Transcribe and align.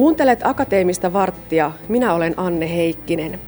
Kuuntelet 0.00 0.40
Akateemista 0.46 1.12
varttia. 1.12 1.72
Minä 1.88 2.14
olen 2.14 2.34
Anne 2.36 2.76
Heikkinen. 2.76 3.40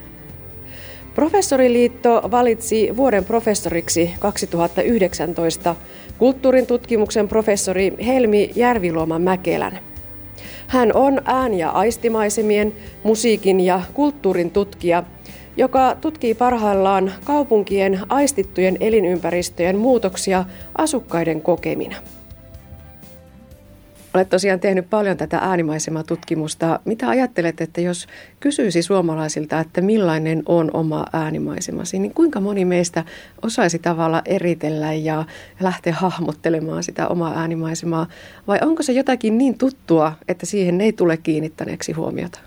Professoriliitto 1.15 2.23
valitsi 2.31 2.97
vuoden 2.97 3.25
professoriksi 3.25 4.11
2019 4.19 5.77
kulttuurin 6.19 6.67
tutkimuksen 6.67 7.29
professori 7.29 7.95
Helmi 8.07 8.51
Järviluoma 8.57 9.19
Mäkelän. 9.19 9.79
Hän 10.67 10.91
on 10.95 11.21
ään- 11.25 11.55
ja 11.55 11.71
aistimaisemien, 11.71 12.73
musiikin 13.03 13.61
ja 13.61 13.83
kulttuurin 13.95 14.51
tutkija, 14.51 15.03
joka 15.57 15.97
tutkii 16.01 16.35
parhaillaan 16.35 17.13
kaupunkien 17.25 18.01
aistittujen 18.09 18.77
elinympäristöjen 18.81 19.79
muutoksia 19.79 20.45
asukkaiden 20.79 21.41
kokemina. 21.41 21.97
Olet 24.15 24.29
tosiaan 24.29 24.61
tehnyt 24.61 24.91
paljon 24.91 25.17
tätä 25.17 25.39
äänimaisema-tutkimusta. 25.39 26.81
Mitä 26.85 27.09
ajattelet, 27.09 27.61
että 27.61 27.81
jos 27.81 28.07
kysyisi 28.41 28.83
suomalaisilta, 28.83 29.61
että 29.61 29.81
millainen 29.81 30.43
on 30.47 30.71
oma 30.75 31.07
äänimaisemasi, 31.13 31.99
niin 31.99 32.15
kuinka 32.15 32.41
moni 32.41 32.65
meistä 32.65 33.05
osaisi 33.43 33.79
tavalla 33.79 34.23
eritellä 34.25 34.93
ja 34.93 35.25
lähteä 35.61 35.93
hahmottelemaan 35.93 36.83
sitä 36.83 37.09
omaa 37.09 37.39
äänimaisemaa? 37.39 38.07
Vai 38.47 38.59
onko 38.63 38.83
se 38.83 38.93
jotakin 38.93 39.39
niin 39.39 39.59
tuttua, 39.59 40.13
että 40.29 40.47
siihen 40.47 40.81
ei 40.81 40.93
tule 40.93 41.17
kiinnittäneeksi 41.17 41.93
huomiota? 41.93 42.41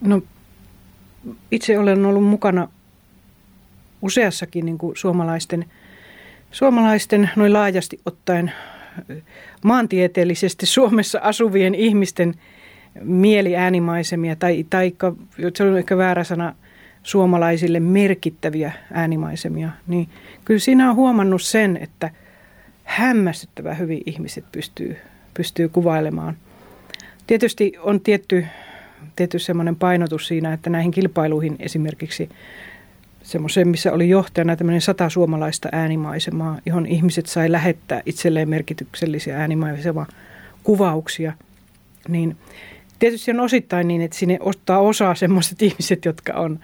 No 0.00 0.22
itse 1.50 1.78
olen 1.78 2.06
ollut 2.06 2.24
mukana 2.24 2.68
useassakin 4.02 4.66
niin 4.66 4.78
kuin 4.78 4.96
suomalaisten, 4.96 5.64
suomalaisten 6.50 7.30
noin 7.36 7.52
laajasti 7.52 8.00
ottaen 8.06 8.52
maantieteellisesti 9.64 10.66
Suomessa 10.76 11.18
asuvien 11.22 11.74
ihmisten 11.74 12.34
mieliäänimaisemia, 13.02 14.36
tai, 14.36 14.66
tai 14.70 14.94
se 15.54 15.64
on 15.64 15.78
ehkä 15.78 15.96
väärä 15.96 16.24
sana, 16.24 16.54
suomalaisille 17.02 17.80
merkittäviä 17.80 18.72
äänimaisemia, 18.92 19.70
niin 19.86 20.08
kyllä 20.44 20.60
siinä 20.60 20.90
on 20.90 20.96
huomannut 20.96 21.42
sen, 21.42 21.76
että 21.76 22.10
hämmästyttävä 22.84 23.74
hyvin 23.74 24.02
ihmiset 24.06 24.44
pystyy, 24.52 24.96
pystyy 25.34 25.68
kuvailemaan. 25.68 26.36
Tietysti 27.26 27.72
on 27.80 28.00
tietty, 28.00 28.46
tietty 29.16 29.38
semmoinen 29.38 29.76
painotus 29.76 30.26
siinä, 30.26 30.52
että 30.52 30.70
näihin 30.70 30.90
kilpailuihin 30.90 31.56
esimerkiksi 31.58 32.28
semmoiseen, 33.28 33.68
missä 33.68 33.92
oli 33.92 34.08
johtajana 34.08 34.56
tämmöinen 34.56 34.80
sata 34.80 35.08
suomalaista 35.08 35.68
äänimaisemaa, 35.72 36.58
johon 36.66 36.86
ihmiset 36.86 37.26
sai 37.26 37.52
lähettää 37.52 38.02
itselleen 38.06 38.48
merkityksellisiä 38.48 39.38
äänimaisemaa 39.38 40.06
kuvauksia. 40.62 41.32
Niin 42.08 42.36
tietysti 42.98 43.30
on 43.30 43.40
osittain 43.40 43.88
niin, 43.88 44.02
että 44.02 44.16
sinne 44.16 44.38
ottaa 44.40 44.78
osaa 44.78 45.14
semmoiset 45.14 45.62
ihmiset, 45.68 46.04
jotka 46.04 46.32
on, 46.32 46.58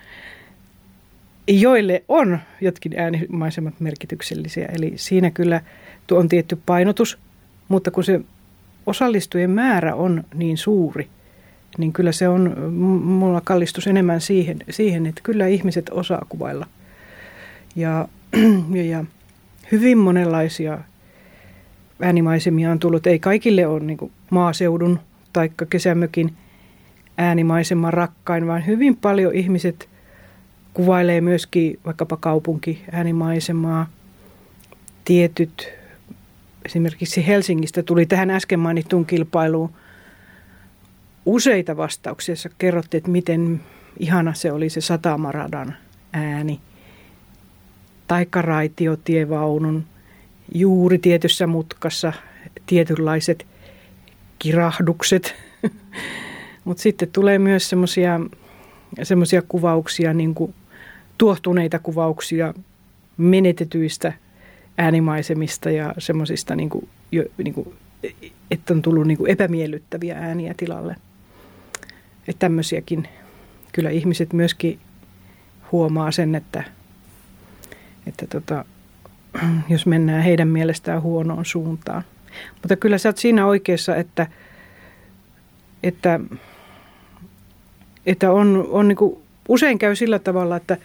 joille 1.48 2.04
on 2.08 2.38
jotkin 2.60 2.92
äänimaisemat 3.00 3.80
merkityksellisiä. 3.80 4.68
Eli 4.72 4.92
siinä 4.96 5.30
kyllä 5.30 5.60
tuo 6.06 6.18
on 6.18 6.28
tietty 6.28 6.58
painotus, 6.66 7.18
mutta 7.68 7.90
kun 7.90 8.04
se 8.04 8.20
osallistujien 8.86 9.50
määrä 9.50 9.94
on 9.94 10.24
niin 10.34 10.56
suuri– 10.56 11.08
niin 11.78 11.92
kyllä 11.92 12.12
se 12.12 12.28
on, 12.28 12.72
mulla 13.04 13.40
kallistus 13.40 13.86
enemmän 13.86 14.20
siihen, 14.20 14.58
siihen 14.70 15.06
että 15.06 15.20
kyllä 15.24 15.46
ihmiset 15.46 15.90
osaa 15.90 16.26
kuvailla. 16.28 16.66
Ja, 17.76 18.08
ja, 18.74 18.84
ja 18.84 19.04
hyvin 19.72 19.98
monenlaisia 19.98 20.78
äänimaisemia 22.02 22.70
on 22.70 22.78
tullut. 22.78 23.06
Ei 23.06 23.18
kaikille 23.18 23.66
ole 23.66 23.80
niin 23.80 24.12
maaseudun 24.30 25.00
tai 25.32 25.50
kesämökin 25.70 26.32
äänimaisema 27.18 27.90
rakkain, 27.90 28.46
vaan 28.46 28.66
hyvin 28.66 28.96
paljon 28.96 29.34
ihmiset 29.34 29.88
kuvailee 30.74 31.20
myöskin 31.20 31.78
vaikkapa 31.84 32.16
kaupunki 32.16 32.82
äänimaisemaa. 32.92 33.86
Tietyt, 35.04 35.68
esimerkiksi 36.64 37.26
Helsingistä 37.26 37.82
tuli 37.82 38.06
tähän 38.06 38.30
äsken 38.30 38.60
mainittuun 38.60 39.06
kilpailuun– 39.06 39.70
useita 41.26 41.76
vastauksia, 41.76 42.32
joissa 42.32 42.48
kerrottiin, 42.58 42.98
että 42.98 43.10
miten 43.10 43.60
ihana 43.98 44.34
se 44.34 44.52
oli 44.52 44.68
se 44.68 44.80
satamaradan 44.80 45.76
ääni. 46.12 46.60
Taikka 48.06 48.42
raitiotievaunun 48.42 49.84
juuri 50.54 50.98
tietyssä 50.98 51.46
mutkassa 51.46 52.12
tietynlaiset 52.66 53.46
kirahdukset. 54.38 55.34
Mutta 56.64 56.82
sitten 56.82 57.08
tulee 57.12 57.38
myös 57.38 57.70
semmoisia 59.02 59.42
kuvauksia, 59.48 60.14
niin 60.14 60.34
kuin 60.34 60.54
tuohtuneita 61.18 61.78
kuvauksia 61.78 62.54
menetetyistä 63.16 64.12
äänimaisemista 64.78 65.70
ja 65.70 65.94
semmoisista, 65.98 66.56
niin 66.56 66.70
niin 67.38 67.54
että 68.50 68.74
on 68.74 68.82
tullut 68.82 69.06
niin 69.06 69.18
kuin 69.18 69.30
epämiellyttäviä 69.30 70.18
ääniä 70.18 70.54
tilalle. 70.56 70.96
Että 72.28 72.38
tämmöisiäkin 72.38 73.08
kyllä 73.72 73.90
ihmiset 73.90 74.32
myöskin 74.32 74.78
huomaa 75.72 76.10
sen, 76.10 76.34
että, 76.34 76.64
että 78.06 78.26
tota, 78.26 78.64
jos 79.68 79.86
mennään 79.86 80.22
heidän 80.22 80.48
mielestään 80.48 81.02
huonoon 81.02 81.44
suuntaan. 81.44 82.04
Mutta 82.54 82.76
kyllä 82.76 82.98
sä 82.98 83.08
oot 83.08 83.18
siinä 83.18 83.46
oikeassa, 83.46 83.96
että, 83.96 84.26
että, 85.82 86.20
että 88.06 88.32
on, 88.32 88.68
on 88.70 88.88
niin 88.88 88.96
kuin, 88.96 89.18
usein 89.48 89.78
käy 89.78 89.96
sillä 89.96 90.18
tavalla, 90.18 90.56
että 90.56 90.76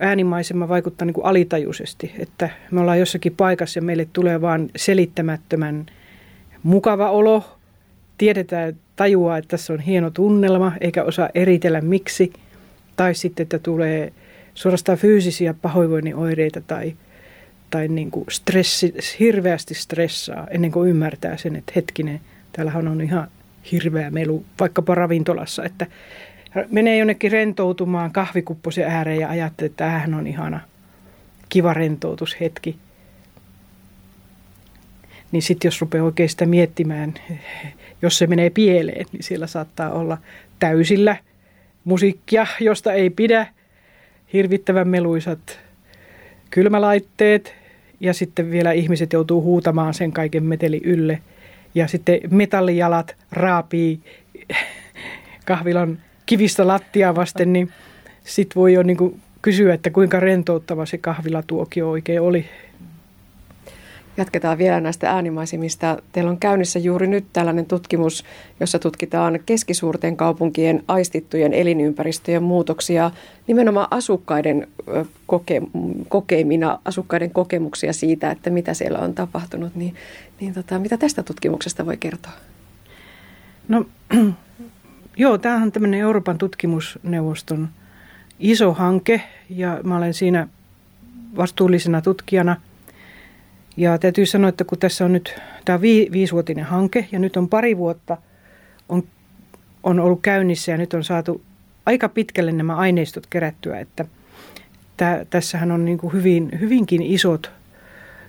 äänimaisema 0.00 0.68
vaikuttaa 0.68 1.06
niin 1.06 1.14
kuin 1.14 1.26
alitajuisesti, 1.26 2.12
että 2.18 2.48
me 2.70 2.80
ollaan 2.80 2.98
jossakin 2.98 3.36
paikassa 3.36 3.78
ja 3.78 3.82
meille 3.82 4.08
tulee 4.12 4.40
vaan 4.40 4.70
selittämättömän 4.76 5.86
mukava 6.62 7.10
olo, 7.10 7.58
tiedetään, 8.18 8.76
tajuaa, 9.02 9.38
että 9.38 9.48
tässä 9.48 9.72
on 9.72 9.80
hieno 9.80 10.10
tunnelma, 10.10 10.72
eikä 10.80 11.04
osaa 11.04 11.28
eritellä 11.34 11.80
miksi. 11.80 12.32
Tai 12.96 13.14
sitten, 13.14 13.42
että 13.42 13.58
tulee 13.58 14.12
suorastaan 14.54 14.98
fyysisiä 14.98 15.54
pahoinvoinnin 15.54 16.16
oireita 16.16 16.60
tai, 16.60 16.96
tai 17.70 17.88
niin 17.88 18.10
kuin 18.10 18.26
stressi, 18.30 18.94
hirveästi 19.20 19.74
stressaa 19.74 20.46
ennen 20.50 20.72
kuin 20.72 20.90
ymmärtää 20.90 21.36
sen, 21.36 21.56
että 21.56 21.72
hetkinen, 21.76 22.20
täällähän 22.52 22.88
on 22.88 23.00
ihan 23.00 23.28
hirveä 23.72 24.10
melu 24.10 24.44
vaikkapa 24.60 24.94
ravintolassa, 24.94 25.64
että 25.64 25.86
menee 26.70 26.98
jonnekin 26.98 27.32
rentoutumaan 27.32 28.12
kahvikupposen 28.12 28.86
ääreen 28.86 29.20
ja 29.20 29.28
ajattelee, 29.28 29.66
että 29.66 29.84
tämähän 29.84 30.14
on 30.14 30.26
ihana 30.26 30.60
kiva 31.48 31.74
rentoutushetki. 31.74 32.76
Niin 35.32 35.42
sitten 35.42 35.68
jos 35.68 35.80
rupeaa 35.80 36.04
oikein 36.04 36.28
sitä 36.28 36.46
miettimään 36.46 37.14
jos 38.02 38.18
se 38.18 38.26
menee 38.26 38.50
pieleen, 38.50 39.06
niin 39.12 39.22
siellä 39.22 39.46
saattaa 39.46 39.90
olla 39.90 40.18
täysillä 40.58 41.16
musiikkia, 41.84 42.46
josta 42.60 42.92
ei 42.92 43.10
pidä, 43.10 43.46
hirvittävän 44.32 44.88
meluisat 44.88 45.60
kylmälaitteet 46.50 47.54
ja 48.00 48.14
sitten 48.14 48.50
vielä 48.50 48.72
ihmiset 48.72 49.12
joutuu 49.12 49.42
huutamaan 49.42 49.94
sen 49.94 50.12
kaiken 50.12 50.44
meteli 50.44 50.80
ylle. 50.84 51.18
Ja 51.74 51.88
sitten 51.88 52.20
metallijalat 52.30 53.16
raapii 53.32 54.00
kahvilan 55.46 55.98
kivistä 56.26 56.66
lattia 56.66 57.14
vasten, 57.14 57.52
niin 57.52 57.70
sitten 58.24 58.60
voi 58.60 58.72
jo 58.72 58.82
niin 58.82 59.20
kysyä, 59.42 59.74
että 59.74 59.90
kuinka 59.90 60.20
rentouttava 60.20 60.86
se 60.86 60.98
kahvilatuokio 60.98 61.90
oikein 61.90 62.20
oli 62.20 62.46
Jatketaan 64.16 64.58
vielä 64.58 64.80
näistä 64.80 65.10
äänimaisemista. 65.10 65.96
Teillä 66.12 66.30
on 66.30 66.38
käynnissä 66.38 66.78
juuri 66.78 67.06
nyt 67.06 67.24
tällainen 67.32 67.66
tutkimus, 67.66 68.24
jossa 68.60 68.78
tutkitaan 68.78 69.40
keskisuurten 69.46 70.16
kaupunkien 70.16 70.82
aistittujen 70.88 71.52
elinympäristöjen 71.52 72.42
muutoksia 72.42 73.10
nimenomaan 73.46 73.88
asukkaiden 73.90 74.68
koke, 75.26 75.62
kokeimina, 76.08 76.78
asukkaiden 76.84 77.30
kokemuksia 77.30 77.92
siitä, 77.92 78.30
että 78.30 78.50
mitä 78.50 78.74
siellä 78.74 78.98
on 78.98 79.14
tapahtunut. 79.14 79.74
Niin, 79.74 79.94
niin 80.40 80.54
tota, 80.54 80.78
mitä 80.78 80.96
tästä 80.96 81.22
tutkimuksesta 81.22 81.86
voi 81.86 81.96
kertoa? 81.96 82.32
No 83.68 83.84
joo, 85.16 85.38
tämähän 85.38 85.62
on 85.62 85.72
tämmöinen 85.72 86.00
Euroopan 86.00 86.38
tutkimusneuvoston 86.38 87.68
iso 88.40 88.72
hanke 88.72 89.22
ja 89.50 89.80
mä 89.82 89.96
olen 89.96 90.14
siinä 90.14 90.48
vastuullisena 91.36 92.02
tutkijana– 92.02 92.56
ja 93.76 93.98
täytyy 93.98 94.26
sanoa, 94.26 94.48
että 94.48 94.64
kun 94.64 94.78
tässä 94.78 95.04
on 95.04 95.12
nyt, 95.12 95.34
tämä 95.64 95.80
vi, 95.80 96.08
viisivuotinen 96.12 96.64
hanke 96.64 97.08
ja 97.12 97.18
nyt 97.18 97.36
on 97.36 97.48
pari 97.48 97.76
vuotta 97.76 98.16
on, 98.88 99.02
on 99.82 100.00
ollut 100.00 100.22
käynnissä 100.22 100.72
ja 100.72 100.78
nyt 100.78 100.94
on 100.94 101.04
saatu 101.04 101.42
aika 101.86 102.08
pitkälle 102.08 102.52
nämä 102.52 102.76
aineistot 102.76 103.26
kerättyä, 103.26 103.80
että 103.80 104.04
tä, 104.96 105.26
tässähän 105.30 105.72
on 105.72 105.84
niin 105.84 105.98
kuin 105.98 106.12
hyvin, 106.12 106.50
hyvinkin 106.60 107.02
isot, 107.02 107.50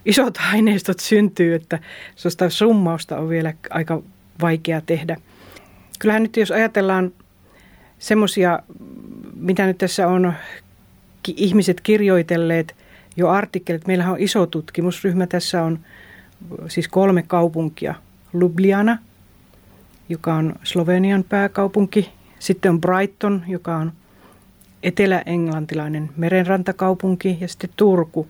isot 0.05 0.37
aineistot 0.53 0.99
syntyy, 0.99 1.55
että 1.55 1.79
sellaista 2.15 2.49
summausta 2.49 3.17
on 3.17 3.29
vielä 3.29 3.53
aika 3.69 4.03
vaikea 4.41 4.81
tehdä. 4.81 5.17
kyllähän 5.99 6.23
nyt 6.23 6.37
jos 6.37 6.51
ajatellaan 6.51 7.11
semmoisia, 7.99 8.59
mitä 9.35 9.65
nyt 9.65 9.77
tässä 9.77 10.07
on 10.07 10.33
ihmiset 11.27 11.81
kirjoitelleet 11.81 12.75
jo 13.15 13.29
artikkelit. 13.29 13.87
Meillähän 13.87 14.13
on 14.13 14.19
iso 14.19 14.45
tutkimusryhmä. 14.45 15.27
Tässä 15.27 15.63
on 15.63 15.79
siis 16.67 16.87
kolme 16.87 17.23
kaupunkia. 17.27 17.95
Ljubljana, 18.33 18.97
joka 20.09 20.33
on 20.33 20.55
Slovenian 20.63 21.23
pääkaupunki. 21.29 22.11
Sitten 22.39 22.71
on 22.71 22.81
Brighton, 22.81 23.43
joka 23.47 23.75
on 23.75 23.91
etelä-englantilainen 24.83 26.09
merenrantakaupunki. 26.17 27.37
Ja 27.41 27.47
sitten 27.47 27.69
Turku, 27.75 28.27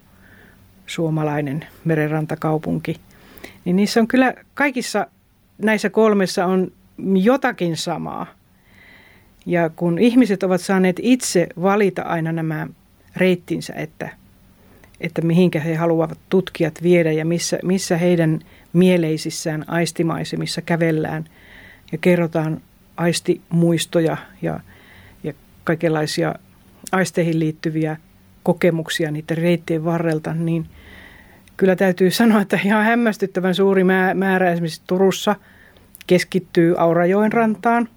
suomalainen 0.87 1.65
merenrantakaupunki. 1.85 2.99
Niin 3.65 3.75
niissä 3.75 3.99
on 3.99 4.07
kyllä 4.07 4.33
kaikissa 4.53 5.07
näissä 5.57 5.89
kolmessa 5.89 6.45
on 6.45 6.71
jotakin 7.15 7.77
samaa. 7.77 8.25
Ja 9.45 9.69
kun 9.69 9.99
ihmiset 9.99 10.43
ovat 10.43 10.61
saaneet 10.61 10.99
itse 11.01 11.47
valita 11.61 12.01
aina 12.01 12.31
nämä 12.31 12.67
reittinsä, 13.15 13.73
että, 13.73 14.09
että 15.01 15.21
mihinkä 15.21 15.59
he 15.59 15.75
haluavat 15.75 16.17
tutkijat 16.29 16.83
viedä 16.83 17.11
ja 17.11 17.25
missä, 17.25 17.59
missä 17.63 17.97
heidän 17.97 18.39
mieleisissään 18.73 19.63
aistimaisemissa 19.67 20.61
kävellään 20.61 21.25
ja 21.91 21.97
kerrotaan 21.97 22.61
aistimuistoja 22.97 24.17
ja, 24.41 24.59
ja 25.23 25.33
kaikenlaisia 25.63 26.35
aisteihin 26.91 27.39
liittyviä 27.39 27.97
kokemuksia 28.43 29.11
niiden 29.11 29.37
reittien 29.37 29.85
varrelta, 29.85 30.33
niin 30.33 30.65
kyllä 31.57 31.75
täytyy 31.75 32.11
sanoa, 32.11 32.41
että 32.41 32.59
ihan 32.65 32.83
hämmästyttävän 32.85 33.55
suuri 33.55 33.83
määrä 34.13 34.51
esimerkiksi 34.51 34.81
Turussa 34.87 35.35
keskittyy 36.07 36.75
Aurajoen 36.77 37.33
rantaan. 37.33 37.89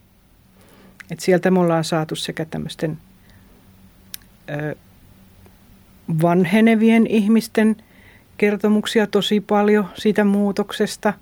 Et 1.10 1.20
sieltä 1.20 1.50
me 1.50 1.60
ollaan 1.60 1.84
saatu 1.84 2.16
sekä 2.16 2.44
tämmöisten 2.44 2.98
vanhenevien 6.22 7.06
ihmisten 7.06 7.76
kertomuksia 8.38 9.06
tosi 9.06 9.40
paljon 9.40 9.88
siitä 9.94 10.24
muutoksesta, 10.24 11.12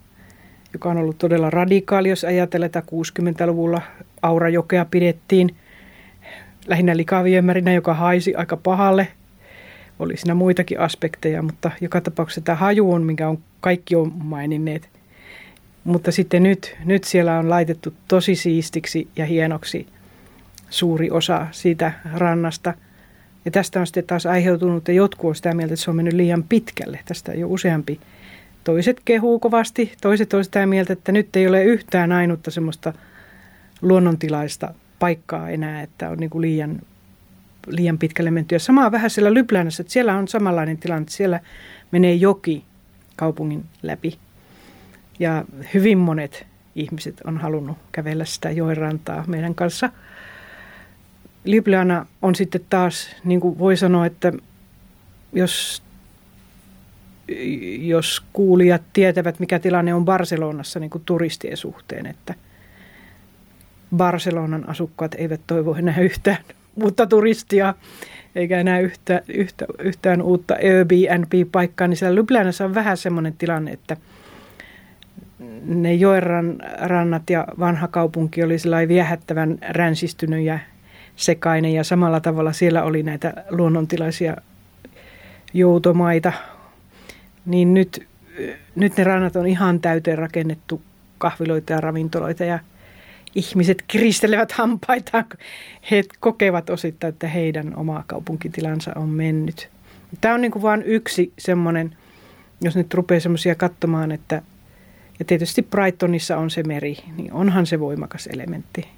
joka 0.73 0.91
on 0.91 0.97
ollut 0.97 1.19
todella 1.19 1.51
radikaali, 1.51 2.09
jos 2.09 2.25
ajatellaan, 2.25 2.67
että 2.67 2.83
60-luvulla 2.91 3.83
Aurajokea 4.23 4.85
pidettiin 4.85 5.57
lähinnä 6.67 6.97
likaviemärinä, 6.97 7.73
joka 7.73 7.95
haisi 7.95 8.35
aika 8.35 8.57
pahalle. 8.57 9.09
Oli 9.99 10.17
siinä 10.17 10.35
muitakin 10.35 10.81
aspekteja, 10.81 11.43
mutta 11.43 11.71
joka 11.81 12.01
tapauksessa 12.01 12.41
tämä 12.41 12.57
haju 12.57 12.93
on, 12.93 13.03
minkä 13.03 13.29
on 13.29 13.39
kaikki 13.61 13.97
on 13.97 14.13
maininneet. 14.25 14.89
Mutta 15.85 16.13
sitten 16.13 16.43
nyt, 16.43 16.77
nyt 16.85 17.05
siellä 17.05 17.39
on 17.39 17.51
laitettu 17.51 17.95
tosi 18.09 18.35
siistiksi 18.35 19.09
ja 19.17 19.27
hienoksi 19.27 19.87
suuri 20.71 21.11
osa 21.11 21.47
siitä 21.51 21.93
rannasta– 22.15 22.75
ja 23.45 23.51
tästä 23.51 23.81
on 23.81 23.87
sitten 23.87 24.05
taas 24.05 24.27
aiheutunut, 24.27 24.77
että 24.77 24.93
jotkut 24.93 25.29
on 25.29 25.35
sitä 25.35 25.55
mieltä, 25.55 25.75
että 25.75 25.85
se 25.85 25.91
on 25.91 25.97
mennyt 25.97 26.15
liian 26.15 26.43
pitkälle. 26.43 27.01
Tästä 27.05 27.33
jo 27.33 27.49
useampi. 27.49 28.01
Toiset 28.65 29.01
kehuu 29.05 29.39
kovasti, 29.39 29.93
toiset 30.01 30.35
on 30.35 30.45
sitä 30.45 30.67
mieltä, 30.67 30.93
että 30.93 31.13
nyt 31.13 31.37
ei 31.37 31.49
ole 31.49 31.65
yhtään 31.65 32.13
ainutta 32.13 32.51
semmoista 32.51 32.93
luonnontilaista 33.83 34.75
paikkaa 34.99 35.51
enää, 35.51 35.83
että 35.83 36.11
on 36.11 36.19
niin 36.19 36.31
kuin 36.31 36.43
liian, 36.43 36.81
liian 37.67 37.99
pitkälle 37.99 38.31
menty. 38.31 38.55
Ja 38.55 38.59
samaa 38.59 38.93
vähän 38.93 39.11
siellä 39.11 39.35
Lyplänässä, 39.35 39.81
että 39.81 39.93
siellä 39.93 40.17
on 40.17 40.29
samanlainen 40.29 40.79
tilanne, 40.79 41.07
siellä 41.09 41.41
menee 41.91 42.15
joki 42.15 42.65
kaupungin 43.17 43.65
läpi. 43.83 44.19
Ja 45.19 45.45
hyvin 45.75 45.99
monet 45.99 46.47
ihmiset 46.75 47.21
on 47.25 47.39
halunnut 47.39 47.79
kävellä 47.93 48.25
sitä 48.25 48.51
joen 48.51 48.77
rantaa 48.77 49.25
meidän 49.27 49.55
kanssa– 49.55 49.91
Ljubljana 51.45 52.07
on 52.23 52.35
sitten 52.35 52.61
taas, 52.71 53.17
niin 53.25 53.41
kuin 53.41 53.59
voi 53.59 53.77
sanoa, 53.77 54.07
että 54.07 54.33
jos, 55.33 55.83
jos 57.79 58.23
kuulijat 58.33 58.83
tietävät, 58.93 59.41
mikä 59.41 59.59
tilanne 59.59 59.95
on 59.95 60.05
Barcelonassa 60.05 60.81
niin 60.81 60.91
kuin 60.91 61.03
turistien 61.05 61.57
suhteen, 61.57 62.07
että 62.07 62.35
Barcelonan 63.97 64.69
asukkaat 64.69 65.15
eivät 65.15 65.41
toivo 65.47 65.75
enää 65.75 66.01
yhtään 66.01 66.39
uutta 66.83 67.07
turistia, 67.07 67.75
eikä 68.35 68.61
enää 68.61 68.81
yhtä, 68.81 69.23
yhtä, 69.29 69.67
yhtään 69.79 70.23
uutta 70.23 70.55
Airbnb-paikkaa, 70.55 71.89
niin 71.89 71.97
siellä 71.97 72.15
Ljubljanassa 72.15 72.65
on 72.65 72.75
vähän 72.75 72.97
semmoinen 72.97 73.35
tilanne, 73.39 73.71
että 73.71 73.97
ne 75.65 75.95
joen 75.95 76.23
rannat 76.81 77.31
ja 77.31 77.47
vanha 77.59 77.89
kaupunki 77.89 78.43
oli 78.43 78.59
sellainen 78.59 78.89
viehättävän 78.89 79.59
ränsistynyt 79.69 80.45
ja 80.45 80.59
sekainen 81.17 81.73
ja 81.73 81.85
samalla 81.85 82.21
tavalla 82.21 82.53
siellä 82.53 82.83
oli 82.83 83.03
näitä 83.03 83.33
luonnontilaisia 83.51 84.37
joutomaita. 85.55 86.33
Niin 87.47 87.75
nyt, 87.75 88.07
nyt 88.75 88.97
ne 88.97 89.05
rannat 89.05 89.37
on 89.37 89.47
ihan 89.47 89.81
täyteen 89.81 90.19
rakennettu 90.19 90.83
kahviloita 91.19 91.73
ja 91.73 91.81
ravintoloita 91.81 92.45
ja 92.45 92.59
ihmiset 93.35 93.85
kiristelevät 93.87 94.53
hampaitaan, 94.53 95.25
he 95.91 96.03
kokevat 96.21 96.71
osittain, 96.71 97.13
että 97.13 97.29
heidän 97.29 97.77
oma 97.77 98.05
kaupunkitilansa 98.07 98.93
on 98.97 99.09
mennyt. 99.09 99.69
Tämä 100.21 100.35
on 100.35 100.41
niin 100.41 100.53
kuin 100.53 100.63
vain 100.63 100.83
yksi 100.83 101.33
semmoinen, 101.39 101.97
jos 102.61 102.77
nyt 102.77 102.95
rupeaa 102.95 103.21
semmoisia 103.21 103.55
katsomaan, 103.55 104.13
että 104.13 104.43
ja 105.19 105.25
tietysti 105.25 105.63
Brightonissa 105.63 106.37
on 106.37 106.51
se 106.51 106.63
meri, 106.63 106.97
niin 107.17 107.33
onhan 107.33 107.67
se 107.67 107.81
voimakas 107.81 108.27
elementti 108.27 108.89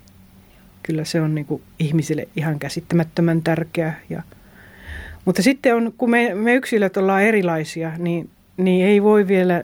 kyllä 0.86 1.04
se 1.04 1.20
on 1.20 1.34
niin 1.34 1.44
kuin 1.46 1.62
ihmisille 1.78 2.28
ihan 2.36 2.58
käsittämättömän 2.58 3.42
tärkeä. 3.42 3.94
Ja, 4.10 4.22
mutta 5.24 5.42
sitten 5.42 5.74
on, 5.76 5.92
kun 5.98 6.10
me, 6.10 6.34
me 6.34 6.54
yksilöt 6.54 6.96
ollaan 6.96 7.22
erilaisia, 7.22 7.92
niin, 7.98 8.30
niin 8.56 8.86
ei 8.86 9.02
voi 9.02 9.28
vielä, 9.28 9.62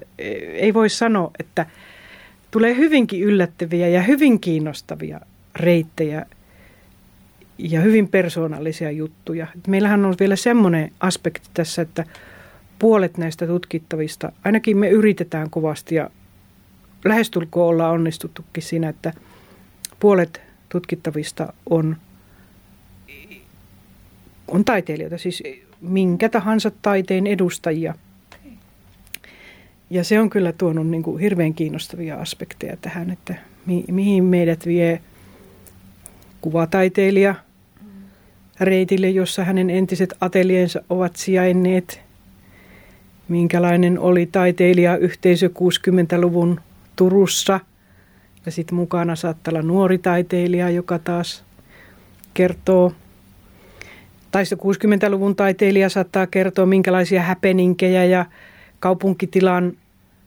ei 0.52 0.74
voi 0.74 0.88
sanoa, 0.88 1.30
että 1.40 1.66
tulee 2.50 2.76
hyvinkin 2.76 3.22
yllättäviä 3.22 3.88
ja 3.88 4.02
hyvin 4.02 4.40
kiinnostavia 4.40 5.20
reittejä 5.56 6.26
ja 7.58 7.80
hyvin 7.80 8.08
persoonallisia 8.08 8.90
juttuja. 8.90 9.46
Meillähän 9.66 10.04
on 10.04 10.14
vielä 10.20 10.36
semmoinen 10.36 10.92
aspekti 11.00 11.48
tässä, 11.54 11.82
että 11.82 12.04
puolet 12.78 13.18
näistä 13.18 13.46
tutkittavista, 13.46 14.32
ainakin 14.44 14.76
me 14.76 14.88
yritetään 14.88 15.50
kovasti 15.50 15.94
ja 15.94 16.10
lähestulkoon 17.04 17.68
ollaan 17.68 17.94
onnistuttukin 17.94 18.62
siinä, 18.62 18.88
että 18.88 19.12
puolet 20.00 20.51
tutkittavista 20.72 21.52
on, 21.70 21.96
on 24.48 24.64
taiteilijoita, 24.64 25.18
siis 25.18 25.42
minkä 25.80 26.28
tahansa 26.28 26.70
taiteen 26.82 27.26
edustajia. 27.26 27.94
Ja 29.90 30.04
se 30.04 30.20
on 30.20 30.30
kyllä 30.30 30.52
tuonut 30.52 30.88
niin 30.88 31.02
kuin 31.02 31.20
hirveän 31.20 31.54
kiinnostavia 31.54 32.16
aspekteja 32.16 32.76
tähän, 32.76 33.10
että 33.10 33.34
mi- 33.66 33.84
mihin 33.90 34.24
meidät 34.24 34.66
vie 34.66 35.00
kuvataiteilija 36.40 37.34
reitille, 38.60 39.10
jossa 39.10 39.44
hänen 39.44 39.70
entiset 39.70 40.14
ateliensa 40.20 40.82
ovat 40.90 41.16
sijainneet. 41.16 42.00
Minkälainen 43.28 43.98
oli 43.98 44.26
taiteilija 44.26 44.96
yhteisö 44.96 45.48
60-luvun 45.48 46.60
Turussa– 46.96 47.60
ja 48.46 48.52
sitten 48.52 48.74
mukana 48.74 49.16
saattaa 49.16 49.52
olla 49.52 49.62
nuori 49.62 49.98
taiteilija, 49.98 50.70
joka 50.70 50.98
taas 50.98 51.44
kertoo, 52.34 52.92
tai 54.30 54.46
se 54.46 54.56
60-luvun 54.56 55.36
taiteilija 55.36 55.88
saattaa 55.88 56.26
kertoa, 56.26 56.66
minkälaisia 56.66 57.22
häpeninkejä 57.22 58.04
ja 58.04 58.26
kaupunkitilan 58.80 59.72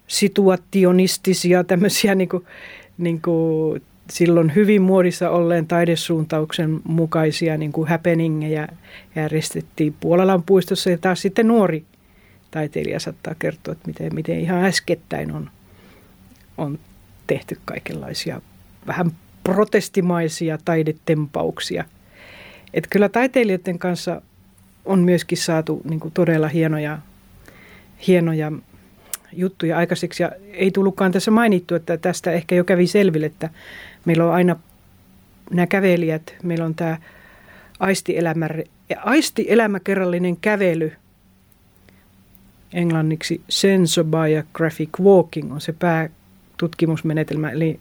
situationistisia 0.08 1.64
tämmöisiä 1.64 2.16
niin 2.16 2.30
kuin, 2.30 2.46
niin 2.98 3.22
kuin 3.22 3.82
silloin 4.10 4.56
hyvin 4.56 4.82
muodissa 4.82 5.30
olleen 5.30 5.68
taidesuuntauksen 5.68 6.82
mukaisia 6.84 7.58
niin 7.58 7.72
kuin 7.72 7.88
happeningejä 7.88 8.68
järjestettiin 9.16 9.96
Puolalan 10.00 10.44
puistossa. 10.44 10.90
Ja 10.90 10.98
taas 10.98 11.22
sitten 11.22 11.48
nuori 11.48 11.84
taiteilija 12.52 13.00
saattaa 13.00 13.36
kertoa, 13.40 13.72
että 13.72 13.88
miten, 13.88 14.16
miten 14.16 14.40
ihan 14.40 14.64
äskettäin 14.64 15.32
on, 15.32 15.50
on 16.58 16.80
tehty 17.28 17.60
kaikenlaisia 17.66 18.42
vähän 18.88 19.12
protestimaisia 19.44 20.58
taidetempauksia. 20.66 21.84
Että 22.74 22.88
kyllä 22.92 23.10
taiteilijoiden 23.10 23.80
kanssa 23.80 24.22
on 24.86 25.00
myöskin 25.00 25.38
saatu 25.38 25.82
niin 25.84 26.00
kuin 26.00 26.12
todella 26.12 26.48
hienoja, 26.48 27.00
hienoja 28.08 28.52
juttuja 29.34 29.78
aikaiseksi. 29.78 30.24
Ja 30.24 30.32
ei 30.54 30.72
tullutkaan 30.72 31.12
tässä 31.12 31.32
mainittu, 31.32 31.76
että 31.76 31.98
tästä 31.98 32.32
ehkä 32.32 32.56
jo 32.56 32.64
kävi 32.64 32.88
selville, 32.88 33.26
että 33.26 33.50
meillä 34.06 34.26
on 34.26 34.34
aina 34.34 34.56
nämä 35.52 35.68
kävelijät, 35.68 36.36
meillä 36.44 36.66
on 36.66 36.76
tämä 36.76 36.98
aistielämä, 37.80 38.50
aistielämäkerrallinen 39.04 40.38
kävely, 40.38 40.92
englanniksi 42.74 43.42
sensobiographic 43.50 44.90
walking 45.02 45.54
on 45.54 45.62
se 45.62 45.74
pää, 45.74 46.10
tutkimusmenetelmä. 46.58 47.52
Eli 47.52 47.80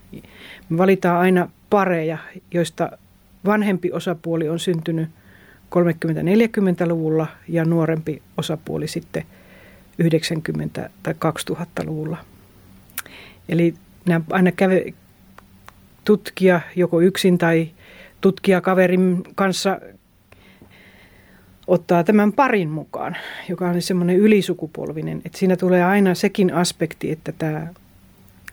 valitaan 0.76 1.20
aina 1.20 1.48
pareja, 1.70 2.18
joista 2.54 2.98
vanhempi 3.44 3.92
osapuoli 3.92 4.48
on 4.48 4.58
syntynyt 4.58 5.08
30-40-luvulla 5.74 7.26
ja 7.48 7.64
nuorempi 7.64 8.22
osapuoli 8.36 8.88
sitten 8.88 9.24
90- 10.02 10.88
tai 11.02 11.14
2000-luvulla. 11.50 12.16
Eli 13.48 13.74
nämä 14.06 14.20
aina 14.30 14.52
käve, 14.52 14.94
tutkija 16.04 16.60
joko 16.76 17.00
yksin 17.00 17.38
tai 17.38 17.70
tutkijakaverin 18.20 19.22
kanssa 19.34 19.80
ottaa 21.66 22.04
tämän 22.04 22.32
parin 22.32 22.70
mukaan, 22.70 23.16
joka 23.48 23.68
on 23.68 23.82
semmoinen 23.82 24.16
ylisukupolvinen. 24.16 25.22
Että 25.24 25.38
siinä 25.38 25.56
tulee 25.56 25.84
aina 25.84 26.14
sekin 26.14 26.54
aspekti, 26.54 27.10
että 27.10 27.32
tämä 27.32 27.66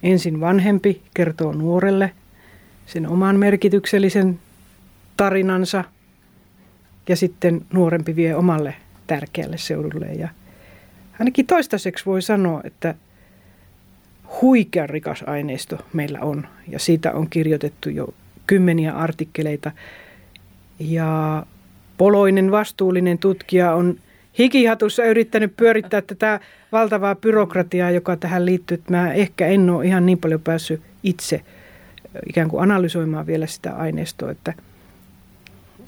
ensin 0.03 0.39
vanhempi 0.39 1.01
kertoo 1.13 1.51
nuorelle 1.51 2.11
sen 2.85 3.07
oman 3.07 3.39
merkityksellisen 3.39 4.39
tarinansa 5.17 5.83
ja 7.09 7.15
sitten 7.15 7.61
nuorempi 7.73 8.15
vie 8.15 8.35
omalle 8.35 8.75
tärkeälle 9.07 9.57
seudulle. 9.57 10.05
Ja 10.05 10.29
ainakin 11.19 11.45
toistaiseksi 11.45 12.05
voi 12.05 12.21
sanoa, 12.21 12.61
että 12.63 12.95
huikean 14.41 14.89
rikas 14.89 15.23
aineisto 15.27 15.77
meillä 15.93 16.19
on 16.19 16.47
ja 16.67 16.79
siitä 16.79 17.11
on 17.11 17.29
kirjoitettu 17.29 17.89
jo 17.89 18.13
kymmeniä 18.47 18.93
artikkeleita. 18.93 19.71
Ja 20.79 21.45
poloinen 21.97 22.51
vastuullinen 22.51 23.17
tutkija 23.17 23.73
on 23.73 23.99
hikihatussa 24.39 25.03
yrittänyt 25.03 25.57
pyörittää 25.57 26.01
tätä 26.01 26.39
valtavaa 26.71 27.15
byrokratiaa, 27.15 27.91
joka 27.91 28.15
tähän 28.15 28.45
liittyy. 28.45 28.83
Mä 28.89 29.13
ehkä 29.13 29.47
en 29.47 29.69
ole 29.69 29.85
ihan 29.85 30.05
niin 30.05 30.17
paljon 30.17 30.41
päässyt 30.41 30.81
itse 31.03 31.41
ikään 32.29 32.49
kuin 32.49 32.63
analysoimaan 32.63 33.27
vielä 33.27 33.47
sitä 33.47 33.75
aineistoa, 33.75 34.31
että, 34.31 34.53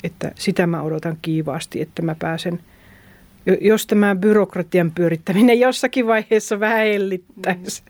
että 0.04 0.32
sitä 0.36 0.68
mä 0.68 0.82
odotan 0.82 1.18
kiivaasti, 1.22 1.82
että 1.82 2.02
mä 2.02 2.16
pääsen– 2.20 2.60
jos 3.62 3.88
tämä 3.88 4.16
byrokratian 4.16 4.92
pyörittäminen 4.92 5.60
jossakin 5.60 6.08
vaiheessa 6.08 6.60
vähän 6.60 6.88
hellittäisi. 6.88 7.84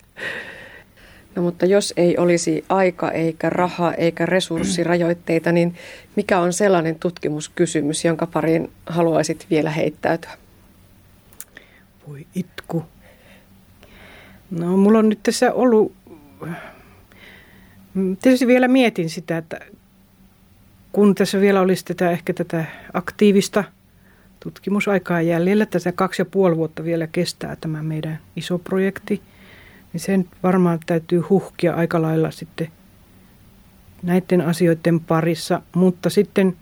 No 1.36 1.42
mutta 1.42 1.66
jos 1.66 1.94
ei 1.98 2.18
olisi 2.18 2.66
aika 2.70 3.12
eikä 3.12 3.50
raha 3.50 3.94
eikä 3.94 4.26
resurssirajoitteita, 4.26 5.52
niin 5.52 5.76
mikä 6.16 6.40
on 6.40 6.54
sellainen 6.54 6.96
tutkimuskysymys, 7.00 8.06
jonka 8.06 8.28
pariin 8.28 8.72
haluaisit 8.86 9.46
vielä 9.50 9.70
heittäytyä? 9.70 10.32
Voi 12.08 12.28
itku. 12.36 12.86
No 14.52 14.78
mulla 14.78 15.00
on 15.00 15.10
nyt 15.10 15.20
tässä 15.24 15.54
ollut, 15.54 15.96
tietysti 18.22 18.48
vielä 18.48 18.68
mietin 18.68 19.10
sitä, 19.10 19.38
että 19.38 19.60
kun 20.92 21.16
tässä 21.16 21.42
vielä 21.42 21.62
olisi 21.62 21.86
tätä 21.86 22.12
ehkä 22.12 22.34
tätä 22.34 22.66
aktiivista 22.94 23.64
tutkimusaikaa 24.40 25.22
jäljellä, 25.22 25.66
tätä 25.66 25.92
kaksi 25.92 26.22
ja 26.22 26.26
puoli 26.26 26.58
vuotta 26.58 26.84
vielä 26.84 27.08
kestää 27.08 27.56
tämä 27.56 27.84
meidän 27.84 28.20
iso 28.36 28.60
projekti– 28.60 29.22
niin 29.94 30.02
sen 30.02 30.30
varmaan 30.44 30.80
täytyy 30.86 31.20
huhkia 31.20 31.74
aika 31.74 32.02
lailla 32.02 32.32
sitten 32.32 32.68
näiden 34.04 34.42
asioiden 34.42 35.00
parissa. 35.00 35.62
Mutta 35.76 36.10
sitten 36.10 36.58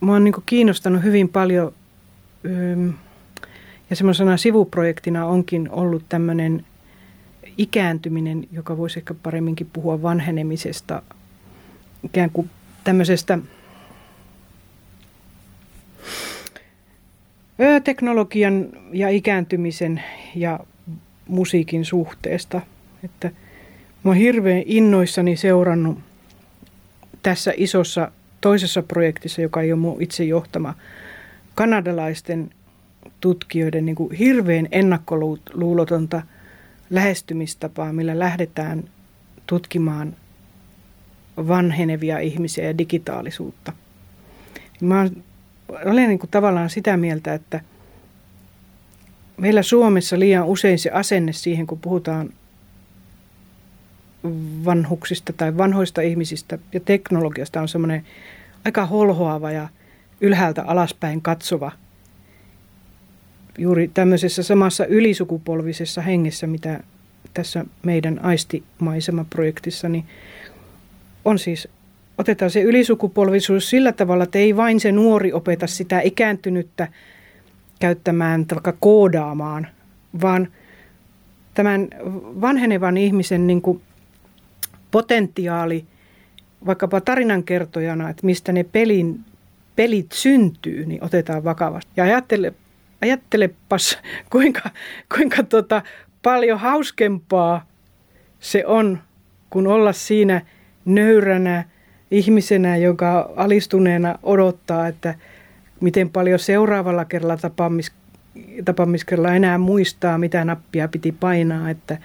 mä 0.00 0.12
oon 0.12 0.24
niin 0.24 0.34
kiinnostanut 0.46 1.02
hyvin 1.02 1.28
paljon 1.28 1.74
ja 3.90 3.96
semmoisena 3.96 4.36
sivuprojektina 4.36 5.26
onkin 5.26 5.70
ollut 5.70 6.02
tämmöinen 6.08 6.64
ikääntyminen, 7.58 8.48
joka 8.52 8.76
voisi 8.76 8.98
ehkä 8.98 9.14
paremminkin 9.14 9.70
puhua 9.72 10.02
vanhenemisesta, 10.02 11.02
ikään 12.02 12.30
kuin 12.30 12.50
tämmöisestä 12.84 13.38
teknologian 17.84 18.68
ja 18.92 19.08
ikääntymisen 19.08 20.02
ja 20.34 20.60
musiikin 21.28 21.84
suhteesta. 21.84 22.60
Että 23.04 23.30
mä 24.04 24.10
oon 24.10 24.16
hirveän 24.16 24.62
innoissani 24.66 25.36
seurannut 25.36 25.98
tässä 27.22 27.52
isossa 27.56 28.10
toisessa 28.40 28.82
projektissa, 28.82 29.42
joka 29.42 29.60
ei 29.60 29.72
ole 29.72 29.80
mun 29.80 30.02
itse 30.02 30.24
johtama, 30.24 30.74
kanadalaisten 31.54 32.50
tutkijoiden 33.20 33.86
niin 33.86 33.96
kuin 33.96 34.12
hirveän 34.12 34.68
ennakkoluulotonta 34.72 36.22
lähestymistapaa, 36.90 37.92
millä 37.92 38.18
lähdetään 38.18 38.84
tutkimaan 39.46 40.16
vanhenevia 41.36 42.18
ihmisiä 42.18 42.64
ja 42.64 42.78
digitaalisuutta. 42.78 43.72
Mä 44.80 45.08
olen 45.84 46.08
niin 46.08 46.18
kuin 46.18 46.30
tavallaan 46.30 46.70
sitä 46.70 46.96
mieltä, 46.96 47.34
että– 47.34 47.60
meillä 49.42 49.62
Suomessa 49.62 50.18
liian 50.18 50.44
usein 50.44 50.78
se 50.78 50.90
asenne 50.90 51.32
siihen, 51.32 51.66
kun 51.66 51.78
puhutaan 51.78 52.30
vanhuksista 54.64 55.32
tai 55.32 55.56
vanhoista 55.56 56.00
ihmisistä 56.00 56.58
ja 56.72 56.80
teknologiasta 56.80 57.60
on 57.60 57.68
semmoinen 57.68 58.06
aika 58.64 58.86
holhoava 58.86 59.50
ja 59.50 59.68
ylhäältä 60.22 60.62
alaspäin 60.62 61.22
katsova. 61.22 61.72
Juuri 63.58 63.90
tämmöisessä 63.94 64.42
samassa 64.42 64.86
ylisukupolvisessa 64.86 66.00
hengessä, 66.02 66.46
mitä 66.46 66.80
tässä 67.34 67.64
meidän 67.82 68.20
aistimaisema-projektissa, 68.24 69.88
niin 69.88 70.04
on 71.24 71.38
siis, 71.38 71.68
otetaan 72.18 72.50
se 72.50 72.62
ylisukupolvisuus 72.62 73.70
sillä 73.70 73.92
tavalla, 73.92 74.24
että 74.24 74.38
ei 74.38 74.56
vain 74.56 74.80
se 74.80 74.92
nuori 74.92 75.32
opeta 75.32 75.66
sitä 75.66 76.00
ikääntynyttä 76.00 76.88
käyttämään, 77.80 78.46
vaikka 78.50 78.74
koodaamaan, 78.80 79.66
vaan 80.22 80.48
tämän 81.54 81.88
vanhenevan 82.40 82.96
ihmisen 82.96 83.46
niin 83.46 83.62
kuin 83.62 83.80
potentiaali 84.90 85.84
vaikkapa 86.66 87.00
tarinankertojana, 87.00 88.10
että 88.10 88.26
mistä 88.26 88.52
ne 88.52 88.64
pelin, 88.64 89.20
pelit 89.76 90.12
syntyy, 90.12 90.86
niin 90.86 91.04
otetaan 91.04 91.44
vakavasti. 91.44 91.92
Ja 91.96 92.04
ajattele, 92.04 92.52
ajattelepas, 93.02 93.98
kuinka, 94.30 94.70
kuinka 95.16 95.42
tota, 95.42 95.82
paljon 96.22 96.60
hauskempaa 96.60 97.66
se 98.40 98.66
on, 98.66 98.98
kun 99.50 99.66
olla 99.66 99.92
siinä 99.92 100.42
nöyränä 100.84 101.64
ihmisenä, 102.10 102.76
joka 102.76 103.30
alistuneena 103.36 104.18
odottaa, 104.22 104.88
että– 104.88 105.14
miten 105.82 106.10
paljon 106.10 106.38
seuraavalla 106.38 107.04
kerralla 107.04 107.36
tapaamis, 107.36 107.92
tapaamiskerralla 108.64 109.34
enää 109.34 109.58
muistaa, 109.58 110.18
mitä 110.18 110.44
nappia 110.44 110.88
piti 110.88 111.12
painaa, 111.12 111.70
että 111.70 111.98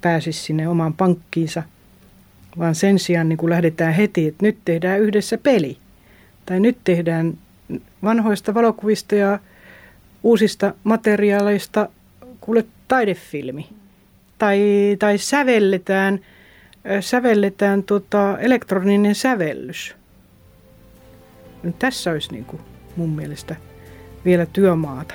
pääsisi 0.00 0.42
sinne 0.42 0.68
omaan 0.68 0.94
pankkiinsa. 0.94 1.62
Vaan 2.58 2.74
sen 2.74 2.98
sijaan 2.98 3.28
niin 3.28 3.36
kun 3.36 3.50
lähdetään 3.50 3.94
heti, 3.94 4.26
että 4.26 4.46
nyt 4.46 4.58
tehdään 4.64 5.00
yhdessä 5.00 5.38
peli. 5.38 5.78
Tai 6.46 6.60
nyt 6.60 6.78
tehdään 6.84 7.38
vanhoista 8.02 8.54
valokuvista 8.54 9.14
ja 9.14 9.38
uusista 10.22 10.74
materiaaleista 10.84 11.88
kuule 12.40 12.64
taidefilmi. 12.88 13.68
Tai, 14.38 14.60
tai 14.98 15.18
sävelletään, 15.18 16.20
sävelletään 17.00 17.82
tota 17.82 18.38
elektroninen 18.38 19.14
sävellys. 19.14 19.96
Nyt 21.62 21.78
tässä 21.78 22.10
olisi 22.10 22.32
niin 22.32 22.44
kuin 22.44 22.62
mun 22.96 23.10
mielestä 23.10 23.56
vielä 24.24 24.46
työmaata. 24.46 25.14